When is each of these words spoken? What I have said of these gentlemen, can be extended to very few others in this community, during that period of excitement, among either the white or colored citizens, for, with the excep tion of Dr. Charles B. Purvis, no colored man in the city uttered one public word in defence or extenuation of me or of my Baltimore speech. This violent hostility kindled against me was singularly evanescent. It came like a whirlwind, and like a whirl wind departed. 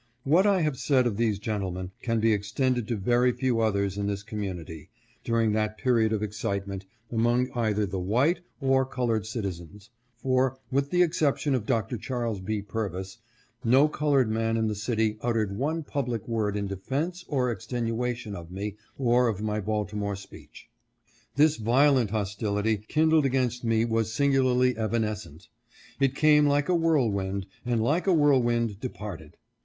What 0.23 0.47
I 0.47 0.61
have 0.61 0.79
said 0.79 1.05
of 1.05 1.15
these 1.17 1.37
gentlemen, 1.37 1.91
can 2.01 2.19
be 2.19 2.33
extended 2.33 2.87
to 2.87 2.95
very 2.95 3.31
few 3.31 3.59
others 3.59 3.99
in 3.99 4.07
this 4.07 4.23
community, 4.23 4.89
during 5.23 5.51
that 5.51 5.77
period 5.77 6.11
of 6.11 6.23
excitement, 6.23 6.87
among 7.11 7.51
either 7.53 7.85
the 7.85 7.99
white 7.99 8.39
or 8.59 8.83
colored 8.83 9.27
citizens, 9.27 9.91
for, 10.17 10.57
with 10.71 10.89
the 10.89 11.03
excep 11.03 11.37
tion 11.37 11.53
of 11.53 11.67
Dr. 11.67 11.97
Charles 11.99 12.39
B. 12.39 12.63
Purvis, 12.63 13.19
no 13.63 13.87
colored 13.87 14.27
man 14.31 14.57
in 14.57 14.65
the 14.65 14.73
city 14.73 15.19
uttered 15.21 15.55
one 15.55 15.83
public 15.83 16.27
word 16.27 16.57
in 16.57 16.65
defence 16.65 17.23
or 17.27 17.51
extenuation 17.51 18.33
of 18.35 18.49
me 18.49 18.77
or 18.97 19.27
of 19.27 19.43
my 19.43 19.59
Baltimore 19.61 20.15
speech. 20.15 20.67
This 21.35 21.57
violent 21.57 22.09
hostility 22.09 22.77
kindled 22.87 23.27
against 23.27 23.63
me 23.63 23.85
was 23.85 24.11
singularly 24.11 24.75
evanescent. 24.75 25.47
It 25.99 26.15
came 26.15 26.47
like 26.47 26.69
a 26.69 26.75
whirlwind, 26.75 27.45
and 27.67 27.83
like 27.83 28.07
a 28.07 28.13
whirl 28.13 28.41
wind 28.41 28.79
departed. 28.79 29.37